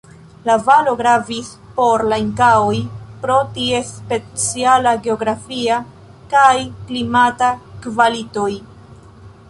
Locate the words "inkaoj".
2.23-2.79